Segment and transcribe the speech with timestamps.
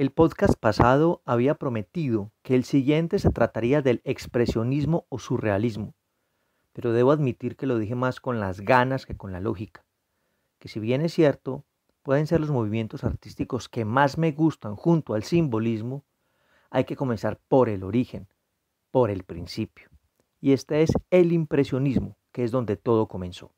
[0.00, 5.92] El podcast pasado había prometido que el siguiente se trataría del expresionismo o surrealismo,
[6.72, 9.84] pero debo admitir que lo dije más con las ganas que con la lógica,
[10.58, 11.66] que si bien es cierto,
[12.02, 16.02] pueden ser los movimientos artísticos que más me gustan junto al simbolismo,
[16.70, 18.26] hay que comenzar por el origen,
[18.90, 19.90] por el principio.
[20.40, 23.52] Y este es el impresionismo, que es donde todo comenzó.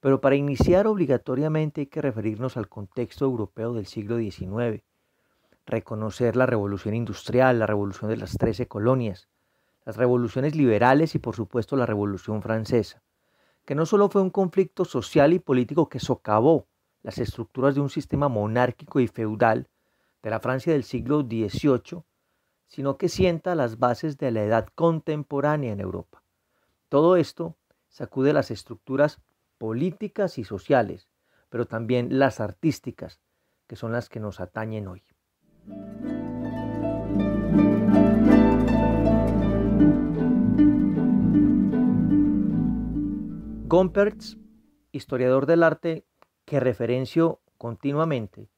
[0.00, 4.82] Pero para iniciar obligatoriamente hay que referirnos al contexto europeo del siglo XIX,
[5.68, 9.28] reconocer la revolución industrial, la revolución de las trece colonias,
[9.84, 13.02] las revoluciones liberales y por supuesto la revolución francesa,
[13.64, 16.66] que no solo fue un conflicto social y político que socavó
[17.02, 19.68] las estructuras de un sistema monárquico y feudal
[20.22, 22.02] de la Francia del siglo XVIII,
[22.66, 26.22] sino que sienta las bases de la edad contemporánea en Europa.
[26.88, 27.56] Todo esto
[27.88, 29.20] sacude las estructuras
[29.58, 31.08] políticas y sociales,
[31.50, 33.20] pero también las artísticas,
[33.66, 35.02] que son las que nos atañen hoy.
[43.68, 44.38] Gompertz,
[44.92, 46.06] historiador del arte
[46.46, 48.48] que referencio continuamente,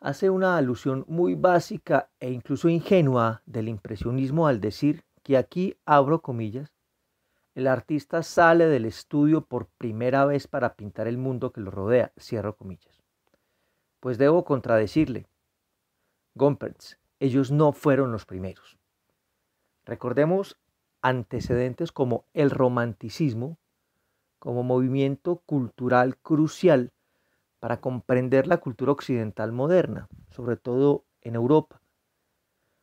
[0.00, 6.22] hace una alusión muy básica e incluso ingenua del impresionismo al decir que aquí, abro
[6.22, 6.72] comillas,
[7.54, 12.12] el artista sale del estudio por primera vez para pintar el mundo que lo rodea,
[12.18, 13.02] cierro comillas.
[14.00, 15.26] Pues debo contradecirle,
[17.18, 18.78] Ellos no fueron los primeros.
[19.84, 20.56] Recordemos
[21.02, 23.58] antecedentes como el romanticismo,
[24.38, 26.92] como movimiento cultural crucial
[27.58, 31.82] para comprender la cultura occidental moderna, sobre todo en Europa.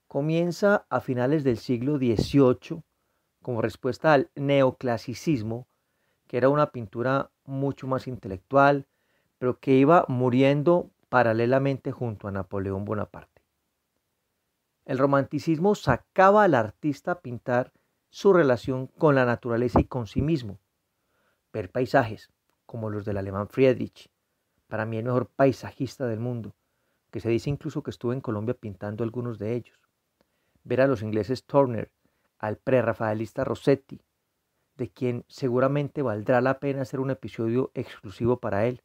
[0.08, 2.84] Comienza a finales del siglo XVIII
[3.42, 5.68] como respuesta al neoclasicismo,
[6.28, 8.86] que era una pintura mucho más intelectual,
[9.40, 13.37] pero que iba muriendo paralelamente junto a Napoleón Bonaparte.
[14.88, 17.74] El romanticismo sacaba al artista a pintar
[18.10, 20.62] su relación con la naturaleza y con sí mismo.
[21.52, 22.32] Ver paisajes,
[22.66, 24.10] como los del alemán Friedrich,
[24.70, 26.56] para mí el mejor paisajista del mundo,
[27.12, 29.78] que se dice incluso que estuvo en Colombia pintando algunos de ellos.
[30.64, 31.92] Ver a los ingleses Turner,
[32.40, 34.02] al prerrafaelista Rossetti,
[34.78, 38.82] de quien seguramente valdrá la pena hacer un episodio exclusivo para él.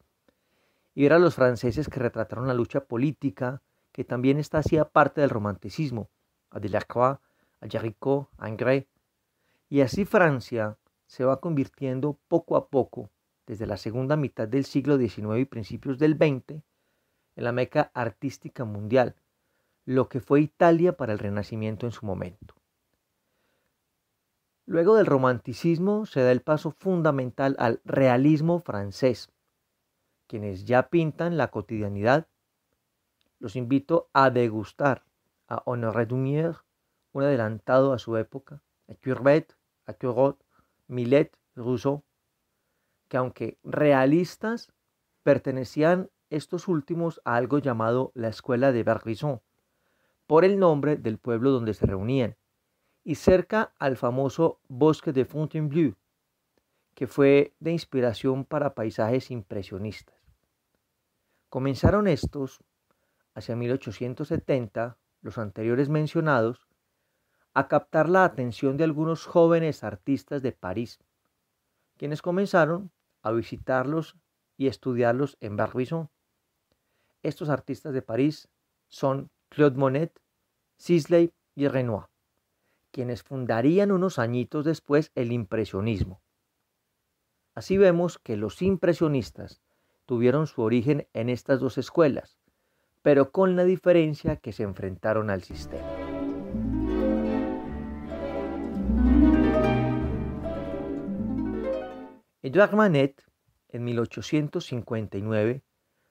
[0.97, 3.63] Y ver a los franceses que retrataron la lucha política,
[3.93, 6.11] que también está hacía parte del romanticismo,
[6.51, 7.19] a Delacroix,
[7.61, 8.87] a Jaricot, a Ingres.
[9.69, 13.11] Y así Francia se va convirtiendo poco a poco,
[13.47, 16.63] desde la segunda mitad del siglo XIX y principios del XX,
[17.35, 19.15] en la meca artística mundial,
[19.85, 22.55] lo que fue Italia para el Renacimiento en su momento.
[24.65, 29.29] Luego del romanticismo se da el paso fundamental al realismo francés,
[30.29, 32.29] quienes ya pintan la cotidianidad
[33.43, 35.03] los invito a degustar
[35.49, 36.59] a Honoré Dumier,
[37.13, 40.39] un adelantado a su época, a Courbet, a Corot,
[40.87, 42.05] Millet, Rousseau,
[43.09, 44.73] que aunque realistas,
[45.25, 49.41] pertenecían estos últimos a algo llamado la Escuela de Barbizon,
[50.29, 52.37] por el nombre del pueblo donde se reunían,
[53.03, 55.97] y cerca al famoso bosque de Fontainebleau,
[56.95, 60.15] que fue de inspiración para paisajes impresionistas.
[61.49, 62.63] Comenzaron estos
[63.35, 66.67] hacia 1870, los anteriores mencionados,
[67.55, 70.99] a captar la atención de algunos jóvenes artistas de París,
[71.97, 72.91] quienes comenzaron
[73.23, 74.17] a visitarlos
[74.57, 76.11] y estudiarlos en Barbizon.
[77.23, 78.49] Estos artistas de París
[78.89, 80.19] son Claude Monet,
[80.77, 82.07] Sisley y Renoir,
[82.91, 86.23] quienes fundarían unos añitos después el impresionismo.
[87.55, 89.63] Así vemos que los impresionistas
[90.07, 92.39] tuvieron su origen en estas dos escuelas,
[93.03, 95.87] pero con la diferencia que se enfrentaron al sistema.
[102.45, 103.23] Edouard Manet,
[103.69, 105.63] en 1859,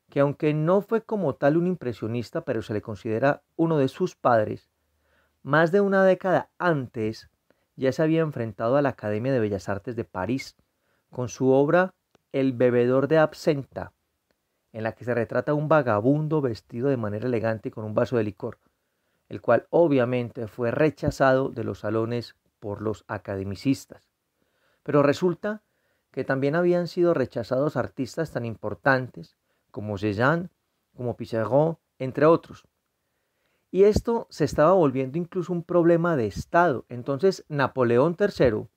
[0.10, 4.15] que aunque no fue como tal un impresionista, pero se le considera uno de sus
[4.15, 4.69] padres,
[5.44, 7.30] más de una década antes
[7.75, 10.56] ya se había enfrentado a la Academia de Bellas Artes de París
[11.10, 11.94] con su obra
[12.31, 13.92] El bebedor de absenta,
[14.73, 18.18] en la que se retrata un vagabundo vestido de manera elegante y con un vaso
[18.18, 18.59] de licor,
[19.29, 24.09] el cual obviamente fue rechazado de los salones por los academicistas.
[24.83, 25.63] Pero resulta
[26.12, 29.38] que también habían sido rechazados artistas tan importantes
[29.71, 30.50] como Cézanne,
[30.95, 32.67] como Pissarro, entre otros.
[33.71, 36.85] Y esto se estaba volviendo incluso un problema de Estado.
[36.89, 38.67] Entonces Napoleón III,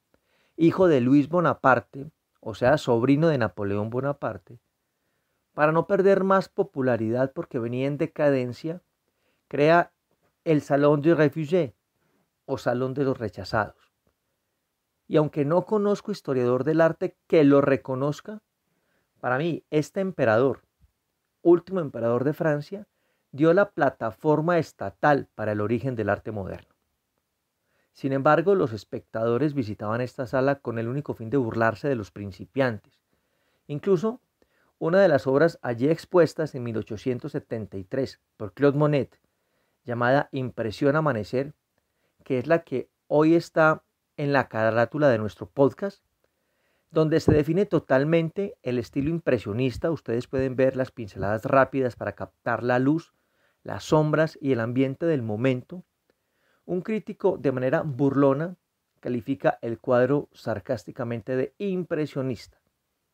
[0.56, 4.60] hijo de Luis Bonaparte, o sea, sobrino de Napoleón Bonaparte,
[5.54, 8.82] para no perder más popularidad porque venía en decadencia,
[9.48, 9.92] crea
[10.44, 11.72] el Salón de Réfugiés
[12.44, 13.92] o Salón de los Rechazados.
[15.06, 18.42] Y aunque no conozco historiador del arte que lo reconozca,
[19.20, 20.62] para mí este emperador,
[21.42, 22.86] último emperador de Francia,
[23.30, 26.74] dio la plataforma estatal para el origen del arte moderno.
[27.92, 32.10] Sin embargo, los espectadores visitaban esta sala con el único fin de burlarse de los
[32.10, 33.00] principiantes.
[33.68, 34.20] Incluso
[34.84, 39.18] una de las obras allí expuestas en 1873 por Claude Monet,
[39.82, 41.54] llamada Impresión Amanecer,
[42.22, 43.82] que es la que hoy está
[44.18, 46.04] en la carátula de nuestro podcast,
[46.90, 49.90] donde se define totalmente el estilo impresionista.
[49.90, 53.14] Ustedes pueden ver las pinceladas rápidas para captar la luz,
[53.62, 55.82] las sombras y el ambiente del momento.
[56.66, 58.56] Un crítico de manera burlona
[59.00, 62.60] califica el cuadro sarcásticamente de impresionista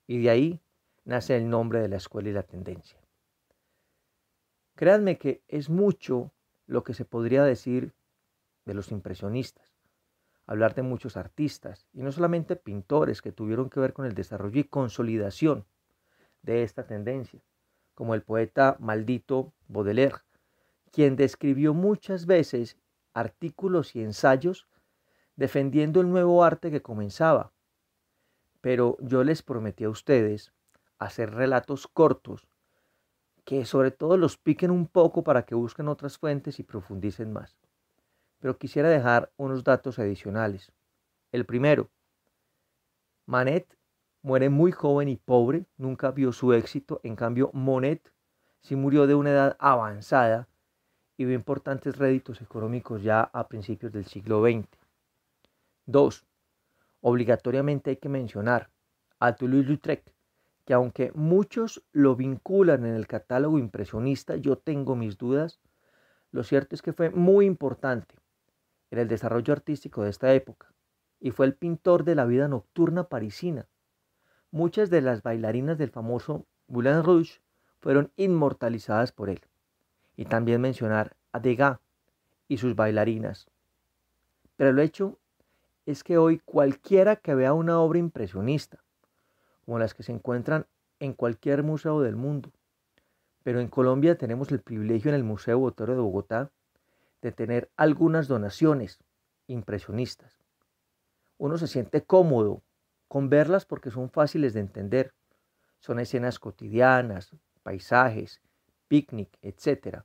[0.08, 0.60] y de ahí
[1.04, 2.98] nace el nombre de la escuela y la tendencia.
[4.74, 6.32] Créanme que es mucho
[6.66, 7.92] lo que se podría decir
[8.64, 9.74] de los impresionistas,
[10.46, 14.60] hablar de muchos artistas, y no solamente pintores que tuvieron que ver con el desarrollo
[14.60, 15.66] y consolidación
[16.42, 17.40] de esta tendencia,
[17.94, 20.22] como el poeta maldito Baudelaire,
[20.90, 22.76] quien describió muchas veces
[23.12, 24.66] artículos y ensayos
[25.36, 27.52] defendiendo el nuevo arte que comenzaba.
[28.60, 30.52] Pero yo les prometí a ustedes
[31.00, 32.46] hacer relatos cortos
[33.44, 37.56] que sobre todo los piquen un poco para que busquen otras fuentes y profundicen más.
[38.38, 40.72] Pero quisiera dejar unos datos adicionales.
[41.32, 41.90] El primero,
[43.26, 43.76] Manet
[44.22, 48.12] muere muy joven y pobre, nunca vio su éxito, en cambio Monet
[48.60, 50.48] sí murió de una edad avanzada
[51.16, 54.68] y vio importantes réditos económicos ya a principios del siglo XX.
[55.86, 56.24] Dos,
[57.02, 58.70] Obligatoriamente hay que mencionar
[59.18, 60.04] a Toulouse-Lautrec,
[60.70, 65.58] que aunque muchos lo vinculan en el catálogo impresionista, yo tengo mis dudas,
[66.30, 68.14] lo cierto es que fue muy importante
[68.92, 70.72] en el desarrollo artístico de esta época
[71.18, 73.66] y fue el pintor de la vida nocturna parisina.
[74.52, 77.40] Muchas de las bailarinas del famoso Moulin Rouge
[77.80, 79.40] fueron inmortalizadas por él.
[80.14, 81.80] Y también mencionar a Degas
[82.46, 83.48] y sus bailarinas.
[84.54, 85.18] Pero el hecho
[85.84, 88.78] es que hoy cualquiera que vea una obra impresionista,
[89.64, 90.66] como las que se encuentran
[90.98, 92.52] en cualquier museo del mundo.
[93.42, 96.50] Pero en Colombia tenemos el privilegio en el Museo Botero de Bogotá
[97.22, 98.98] de tener algunas donaciones
[99.46, 100.38] impresionistas.
[101.38, 102.62] Uno se siente cómodo
[103.08, 105.14] con verlas porque son fáciles de entender.
[105.78, 108.40] Son escenas cotidianas, paisajes,
[108.88, 110.04] picnic, etc.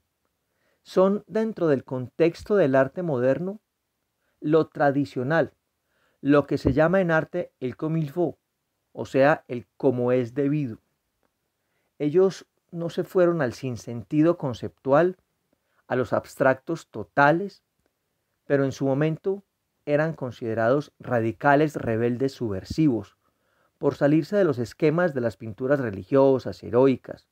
[0.82, 3.60] Son dentro del contexto del arte moderno
[4.40, 5.54] lo tradicional,
[6.22, 8.38] lo que se llama en arte el comilfo,
[8.98, 10.78] o sea, el como es debido.
[12.00, 15.18] Ellos no se fueron al sinsentido conceptual,
[15.88, 17.62] a los abstractos totales,
[18.46, 19.44] pero en su momento
[19.86, 23.18] eran considerados radicales rebeldes subversivos,
[23.78, 27.28] por salirse de los esquemas de las pinturas religiosas, heroicas,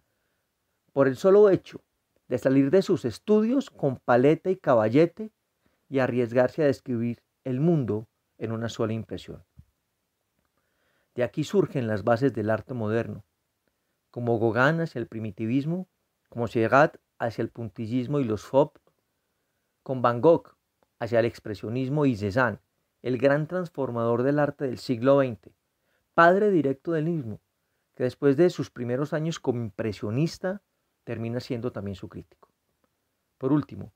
[0.91, 1.81] por el solo hecho
[2.27, 5.31] de salir de sus estudios con paleta y caballete
[5.89, 8.07] y arriesgarse a describir el mundo
[8.37, 9.43] en una sola impresión.
[11.15, 13.23] De aquí surgen las bases del arte moderno,
[14.09, 15.87] como Gauguin hacia el primitivismo,
[16.29, 18.77] como Seurat hacia el puntillismo y los Fop,
[19.83, 20.55] con Van Gogh
[20.99, 22.59] hacia el expresionismo y Cézanne,
[23.01, 25.53] el gran transformador del arte del siglo XX,
[26.13, 27.41] padre directo del mismo,
[27.95, 30.61] que después de sus primeros años como impresionista
[31.03, 32.49] termina siendo también su crítico.
[33.37, 33.93] Por último,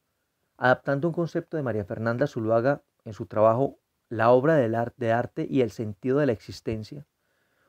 [0.57, 5.61] adaptando un concepto de María Fernanda Zuluaga en su trabajo la obra arte, arte y
[5.61, 7.05] el sentido de la existencia,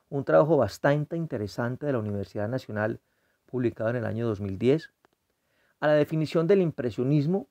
[0.09, 2.99] un trabajo bastante interesante de la Universidad Nacional
[3.45, 4.91] publicado en el año 2010,
[5.79, 7.47] a la definición del impresionismo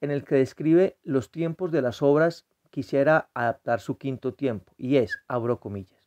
[0.00, 4.96] en el que describe los tiempos de las obras, quisiera adaptar su quinto tiempo, y
[4.96, 5.98] es, abro comillas,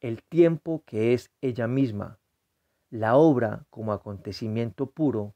[0.00, 2.18] el tiempo que es ella misma,
[2.90, 5.34] la obra como acontecimiento puro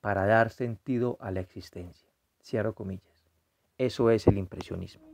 [0.00, 2.08] para dar sentido a la existencia.
[2.42, 3.11] Cierro comillas.
[3.82, 5.11] Eso es el impresionismo.